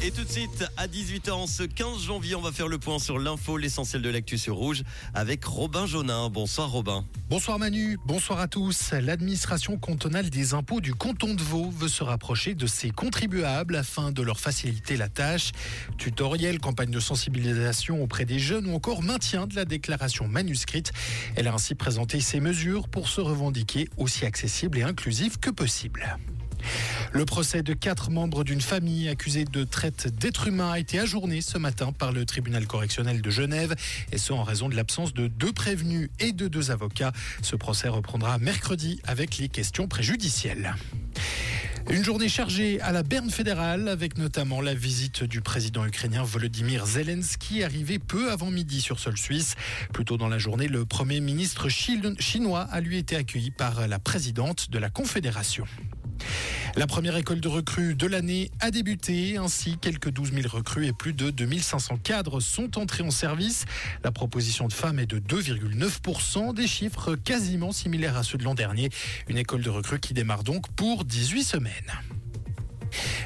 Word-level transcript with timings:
Et 0.00 0.12
tout 0.12 0.22
de 0.22 0.30
suite, 0.30 0.64
à 0.76 0.86
18h, 0.86 1.48
ce 1.48 1.64
15 1.64 2.02
janvier, 2.02 2.36
on 2.36 2.40
va 2.40 2.52
faire 2.52 2.68
le 2.68 2.78
point 2.78 3.00
sur 3.00 3.18
l'info, 3.18 3.56
l'essentiel 3.56 4.00
de 4.00 4.08
l'actu 4.08 4.38
sur 4.38 4.54
Rouge, 4.54 4.84
avec 5.12 5.44
Robin 5.44 5.86
Jonin. 5.86 6.30
Bonsoir 6.30 6.70
Robin. 6.70 7.04
Bonsoir 7.28 7.58
Manu, 7.58 7.98
bonsoir 8.06 8.38
à 8.38 8.46
tous. 8.46 8.92
L'administration 8.92 9.76
cantonale 9.76 10.30
des 10.30 10.54
impôts 10.54 10.80
du 10.80 10.94
canton 10.94 11.34
de 11.34 11.42
Vaud 11.42 11.70
veut 11.70 11.88
se 11.88 12.04
rapprocher 12.04 12.54
de 12.54 12.68
ses 12.68 12.90
contribuables 12.90 13.74
afin 13.74 14.12
de 14.12 14.22
leur 14.22 14.38
faciliter 14.38 14.96
la 14.96 15.08
tâche. 15.08 15.50
Tutoriel, 15.98 16.60
campagne 16.60 16.92
de 16.92 17.00
sensibilisation 17.00 18.00
auprès 18.00 18.24
des 18.24 18.38
jeunes 18.38 18.66
ou 18.66 18.76
encore 18.76 19.02
maintien 19.02 19.48
de 19.48 19.56
la 19.56 19.64
déclaration 19.64 20.28
manuscrite. 20.28 20.92
Elle 21.34 21.48
a 21.48 21.54
ainsi 21.54 21.74
présenté 21.74 22.20
ses 22.20 22.38
mesures 22.38 22.88
pour 22.88 23.08
se 23.08 23.20
revendiquer 23.20 23.88
aussi 23.96 24.24
accessible 24.24 24.78
et 24.78 24.82
inclusif 24.82 25.38
que 25.38 25.50
possible. 25.50 26.16
Le 27.12 27.24
procès 27.24 27.62
de 27.62 27.74
quatre 27.74 28.10
membres 28.10 28.44
d'une 28.44 28.60
famille 28.60 29.08
accusée 29.08 29.44
de 29.44 29.64
traite 29.64 30.08
d'êtres 30.18 30.48
humains 30.48 30.72
a 30.72 30.78
été 30.78 30.98
ajourné 30.98 31.40
ce 31.40 31.58
matin 31.58 31.92
par 31.92 32.12
le 32.12 32.24
tribunal 32.24 32.66
correctionnel 32.66 33.22
de 33.22 33.30
Genève, 33.30 33.74
et 34.12 34.18
ce 34.18 34.32
en 34.32 34.42
raison 34.42 34.68
de 34.68 34.76
l'absence 34.76 35.14
de 35.14 35.26
deux 35.26 35.52
prévenus 35.52 36.10
et 36.20 36.32
de 36.32 36.48
deux 36.48 36.70
avocats. 36.70 37.12
Ce 37.42 37.56
procès 37.56 37.88
reprendra 37.88 38.38
mercredi 38.38 39.00
avec 39.04 39.38
les 39.38 39.48
questions 39.48 39.88
préjudicielles. 39.88 40.74
Une 41.90 42.04
journée 42.04 42.28
chargée 42.28 42.82
à 42.82 42.92
la 42.92 43.02
Berne 43.02 43.30
fédérale 43.30 43.88
avec 43.88 44.18
notamment 44.18 44.60
la 44.60 44.74
visite 44.74 45.24
du 45.24 45.40
président 45.40 45.86
ukrainien 45.86 46.22
Volodymyr 46.22 46.84
Zelensky 46.84 47.64
arrivé 47.64 47.98
peu 47.98 48.30
avant 48.30 48.50
midi 48.50 48.82
sur 48.82 48.98
sol 48.98 49.16
suisse. 49.16 49.54
Plus 49.94 50.04
tôt 50.04 50.18
dans 50.18 50.28
la 50.28 50.36
journée, 50.36 50.68
le 50.68 50.84
premier 50.84 51.20
ministre 51.20 51.68
chinois 51.70 52.60
a 52.70 52.80
lui 52.80 52.98
été 52.98 53.16
accueilli 53.16 53.50
par 53.50 53.88
la 53.88 53.98
présidente 53.98 54.70
de 54.70 54.78
la 54.78 54.90
Confédération. 54.90 55.64
La 56.76 56.86
première 56.86 57.16
école 57.16 57.40
de 57.40 57.48
recrues 57.48 57.94
de 57.94 58.06
l'année 58.06 58.50
a 58.60 58.70
débuté. 58.70 59.36
Ainsi, 59.36 59.78
quelques 59.78 60.10
12 60.10 60.32
000 60.32 60.48
recrues 60.48 60.86
et 60.86 60.92
plus 60.92 61.12
de 61.12 61.30
2500 61.30 61.98
cadres 62.02 62.40
sont 62.40 62.78
entrés 62.78 63.02
en 63.02 63.10
service. 63.10 63.64
La 64.04 64.12
proposition 64.12 64.68
de 64.68 64.72
femmes 64.72 64.98
est 64.98 65.06
de 65.06 65.18
2,9%, 65.18 66.54
des 66.54 66.66
chiffres 66.66 67.16
quasiment 67.16 67.72
similaires 67.72 68.16
à 68.16 68.22
ceux 68.22 68.38
de 68.38 68.44
l'an 68.44 68.54
dernier. 68.54 68.90
Une 69.28 69.38
école 69.38 69.62
de 69.62 69.70
recrues 69.70 70.00
qui 70.00 70.14
démarre 70.14 70.44
donc 70.44 70.68
pour 70.72 71.04
18 71.04 71.44
semaines. 71.44 71.92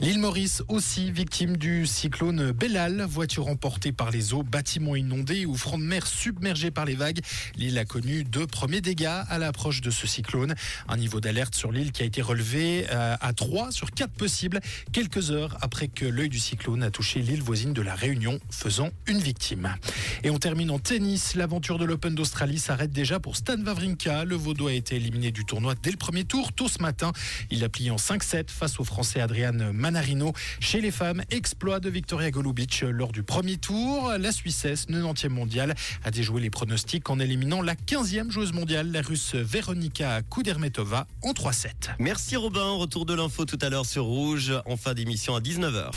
L'île 0.00 0.20
Maurice 0.20 0.62
aussi 0.68 1.10
victime 1.10 1.56
du 1.56 1.84
cyclone 1.84 2.52
Bellal, 2.52 3.02
voiture 3.02 3.48
emportée 3.48 3.90
par 3.90 4.12
les 4.12 4.32
eaux, 4.32 4.44
bâtiments 4.44 4.94
inondés 4.94 5.44
ou 5.44 5.56
front 5.56 5.76
de 5.76 5.82
mer 5.82 6.06
submergé 6.06 6.70
par 6.70 6.84
les 6.84 6.94
vagues. 6.94 7.18
L'île 7.56 7.76
a 7.78 7.84
connu 7.84 8.22
deux 8.22 8.46
premiers 8.46 8.80
dégâts 8.80 9.06
à 9.06 9.38
l'approche 9.38 9.80
de 9.80 9.90
ce 9.90 10.06
cyclone. 10.06 10.54
Un 10.86 10.96
niveau 10.96 11.20
d'alerte 11.20 11.56
sur 11.56 11.72
l'île 11.72 11.90
qui 11.90 12.04
a 12.04 12.06
été 12.06 12.22
relevé 12.22 12.86
euh, 12.92 13.16
à 13.20 13.32
3 13.32 13.72
sur 13.72 13.90
4 13.90 14.12
possibles, 14.12 14.60
quelques 14.92 15.32
heures 15.32 15.58
après 15.62 15.88
que 15.88 16.04
l'œil 16.04 16.28
du 16.28 16.38
cyclone 16.38 16.84
a 16.84 16.92
touché 16.92 17.18
l'île 17.18 17.42
voisine 17.42 17.72
de 17.72 17.82
la 17.82 17.96
Réunion, 17.96 18.38
faisant 18.50 18.90
une 19.08 19.18
victime. 19.18 19.74
Et 20.22 20.30
on 20.30 20.38
termine 20.38 20.70
en 20.70 20.78
tennis. 20.78 21.34
L'aventure 21.34 21.76
de 21.76 21.84
l'Open 21.84 22.14
d'Australie 22.14 22.60
s'arrête 22.60 22.92
déjà 22.92 23.18
pour 23.18 23.34
Stan 23.34 23.60
Wawrinka. 23.60 24.24
Le 24.24 24.36
Vaudois 24.36 24.70
a 24.70 24.74
été 24.74 24.94
éliminé 24.94 25.32
du 25.32 25.44
tournoi 25.44 25.74
dès 25.82 25.90
le 25.90 25.96
premier 25.96 26.22
tour, 26.22 26.52
tôt 26.52 26.68
ce 26.68 26.80
matin. 26.80 27.10
Il 27.50 27.64
a 27.64 27.68
plié 27.68 27.90
en 27.90 27.96
5-7 27.96 28.44
face 28.46 28.78
au 28.78 28.84
Français 28.84 29.20
Adrian 29.20 29.72
Manarino. 29.88 30.34
Chez 30.60 30.82
les 30.82 30.90
femmes, 30.90 31.22
exploit 31.30 31.80
de 31.80 31.88
Victoria 31.88 32.30
Golubic 32.30 32.84
lors 32.90 33.10
du 33.10 33.22
premier 33.22 33.56
tour. 33.56 34.12
La 34.18 34.32
Suissesse, 34.32 34.86
90e 34.86 35.30
mondiale, 35.30 35.74
a 36.04 36.10
déjoué 36.10 36.42
les 36.42 36.50
pronostics 36.50 37.08
en 37.08 37.18
éliminant 37.18 37.62
la 37.62 37.74
15e 37.74 38.30
joueuse 38.30 38.52
mondiale, 38.52 38.92
la 38.92 39.00
Russe 39.00 39.34
Veronika 39.34 40.20
Kudermetova, 40.22 41.06
en 41.22 41.32
3-7. 41.32 41.70
Merci 41.98 42.36
Robin, 42.36 42.72
retour 42.72 43.06
de 43.06 43.14
l'info 43.14 43.46
tout 43.46 43.58
à 43.62 43.70
l'heure 43.70 43.86
sur 43.86 44.04
Rouge, 44.04 44.52
en 44.66 44.76
fin 44.76 44.92
d'émission 44.92 45.34
à 45.34 45.40
19h. 45.40 45.90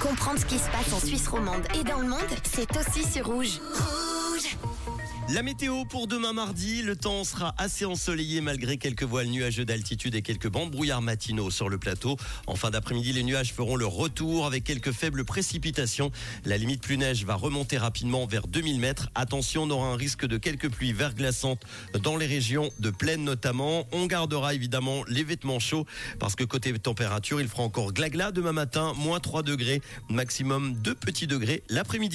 Comprendre 0.00 0.40
ce 0.40 0.46
qui 0.46 0.56
se 0.56 0.70
passe 0.70 0.90
en 0.94 1.00
Suisse 1.06 1.28
romande 1.28 1.64
et 1.78 1.84
dans 1.84 1.98
le 1.98 2.08
monde, 2.08 2.20
c'est 2.50 2.70
aussi 2.78 3.06
sur 3.06 3.26
Rouge. 3.26 3.60
La 5.32 5.44
météo 5.44 5.84
pour 5.84 6.08
demain 6.08 6.32
mardi, 6.32 6.82
le 6.82 6.96
temps 6.96 7.22
sera 7.22 7.54
assez 7.56 7.84
ensoleillé 7.84 8.40
malgré 8.40 8.78
quelques 8.78 9.04
voiles 9.04 9.28
nuageux 9.28 9.64
d'altitude 9.64 10.16
et 10.16 10.22
quelques 10.22 10.48
bancs 10.48 10.66
de 10.66 10.72
brouillard 10.72 11.02
matinaux 11.02 11.52
sur 11.52 11.68
le 11.68 11.78
plateau. 11.78 12.16
En 12.48 12.56
fin 12.56 12.70
d'après-midi, 12.70 13.12
les 13.12 13.22
nuages 13.22 13.52
feront 13.52 13.76
le 13.76 13.86
retour 13.86 14.44
avec 14.44 14.64
quelques 14.64 14.90
faibles 14.90 15.24
précipitations. 15.24 16.10
La 16.44 16.56
limite 16.56 16.82
plus 16.82 16.98
neige 16.98 17.24
va 17.24 17.36
remonter 17.36 17.78
rapidement 17.78 18.26
vers 18.26 18.48
2000 18.48 18.80
mètres. 18.80 19.08
Attention, 19.14 19.62
on 19.62 19.70
aura 19.70 19.86
un 19.86 19.96
risque 19.96 20.26
de 20.26 20.36
quelques 20.36 20.68
pluies 20.68 20.92
verglaçantes 20.92 21.62
dans 22.02 22.16
les 22.16 22.26
régions 22.26 22.68
de 22.80 22.90
plaine 22.90 23.22
notamment. 23.22 23.86
On 23.92 24.06
gardera 24.06 24.54
évidemment 24.54 25.04
les 25.06 25.22
vêtements 25.22 25.60
chauds 25.60 25.86
parce 26.18 26.34
que 26.34 26.42
côté 26.42 26.76
température, 26.80 27.40
il 27.40 27.46
fera 27.46 27.62
encore 27.62 27.92
glagla 27.92 28.32
demain 28.32 28.52
matin, 28.52 28.94
moins 28.96 29.20
3 29.20 29.44
degrés, 29.44 29.80
maximum 30.08 30.74
2 30.74 30.94
petits 30.96 31.28
degrés 31.28 31.62
l'après-midi. 31.68 32.08